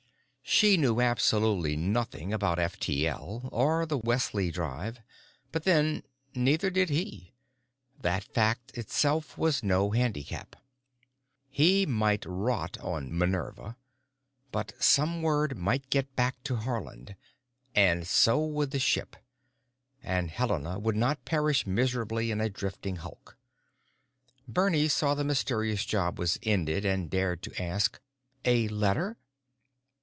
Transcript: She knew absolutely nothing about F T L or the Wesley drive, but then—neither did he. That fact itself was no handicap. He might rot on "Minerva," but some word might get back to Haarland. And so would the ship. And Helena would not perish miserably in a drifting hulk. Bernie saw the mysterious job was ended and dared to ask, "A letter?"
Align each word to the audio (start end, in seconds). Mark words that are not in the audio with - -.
She 0.43 0.75
knew 0.75 0.99
absolutely 0.99 1.77
nothing 1.77 2.33
about 2.33 2.59
F 2.59 2.77
T 2.77 3.07
L 3.07 3.47
or 3.53 3.85
the 3.85 3.97
Wesley 3.97 4.51
drive, 4.51 4.99
but 5.53 5.63
then—neither 5.63 6.69
did 6.69 6.89
he. 6.89 7.33
That 8.01 8.25
fact 8.25 8.77
itself 8.77 9.37
was 9.37 9.63
no 9.63 9.91
handicap. 9.91 10.57
He 11.49 11.85
might 11.85 12.25
rot 12.27 12.77
on 12.79 13.17
"Minerva," 13.17 13.77
but 14.51 14.73
some 14.77 15.21
word 15.21 15.55
might 15.57 15.89
get 15.89 16.17
back 16.17 16.43
to 16.43 16.57
Haarland. 16.57 17.15
And 17.73 18.05
so 18.05 18.45
would 18.45 18.71
the 18.71 18.77
ship. 18.79 19.15
And 20.03 20.29
Helena 20.31 20.79
would 20.79 20.97
not 20.97 21.23
perish 21.23 21.65
miserably 21.65 22.29
in 22.29 22.41
a 22.41 22.49
drifting 22.49 22.97
hulk. 22.97 23.37
Bernie 24.49 24.89
saw 24.89 25.15
the 25.15 25.23
mysterious 25.23 25.85
job 25.85 26.19
was 26.19 26.37
ended 26.43 26.83
and 26.83 27.09
dared 27.09 27.41
to 27.43 27.63
ask, 27.63 28.01
"A 28.43 28.67
letter?" 28.67 29.15